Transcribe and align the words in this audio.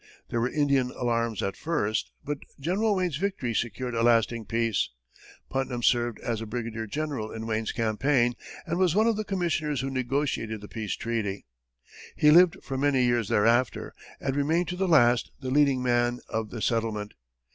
There 0.29 0.41
were 0.41 0.49
Indian 0.49 0.89
alarms 0.89 1.43
at 1.43 1.55
first, 1.55 2.09
but 2.25 2.39
General 2.59 2.95
Wayne's 2.95 3.17
victory 3.17 3.53
secured 3.53 3.93
a 3.93 4.01
lasting 4.01 4.45
peace. 4.45 4.89
Putnam 5.47 5.83
served 5.83 6.19
as 6.21 6.41
a 6.41 6.47
brigadier 6.47 6.87
general 6.87 7.31
in 7.31 7.45
Wayne's 7.45 7.71
campaign, 7.71 8.33
and 8.65 8.79
was 8.79 8.95
one 8.95 9.05
of 9.05 9.15
the 9.15 9.23
commissioners 9.23 9.81
who 9.81 9.91
negotiated 9.91 10.59
the 10.59 10.67
peace 10.67 10.95
treaty. 10.95 11.45
He 12.15 12.31
lived 12.31 12.57
for 12.63 12.79
many 12.79 13.05
years 13.05 13.29
thereafter, 13.29 13.93
and 14.19 14.35
remained 14.35 14.69
to 14.69 14.75
the 14.75 14.87
last 14.87 15.29
the 15.39 15.51
leading 15.51 15.83
man 15.83 16.17
of 16.29 16.49
the 16.49 16.63
settlement. 16.63 17.13